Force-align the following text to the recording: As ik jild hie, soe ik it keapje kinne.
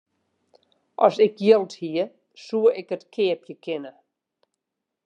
As 1.05 1.15
ik 1.25 1.35
jild 1.45 1.71
hie, 1.81 2.05
soe 2.45 2.67
ik 2.79 2.87
it 2.95 3.03
keapje 3.13 3.55
kinne. 3.63 3.91